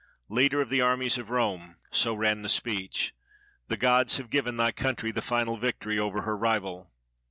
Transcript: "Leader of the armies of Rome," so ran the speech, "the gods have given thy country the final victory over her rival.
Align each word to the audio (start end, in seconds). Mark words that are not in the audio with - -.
"Leader 0.29 0.61
of 0.61 0.69
the 0.69 0.81
armies 0.81 1.19
of 1.19 1.29
Rome," 1.29 1.75
so 1.91 2.15
ran 2.15 2.41
the 2.41 2.49
speech, 2.49 3.13
"the 3.67 3.77
gods 3.77 4.17
have 4.17 4.31
given 4.31 4.57
thy 4.57 4.71
country 4.71 5.11
the 5.11 5.21
final 5.21 5.57
victory 5.57 5.99
over 5.99 6.23
her 6.23 6.35
rival. 6.35 6.89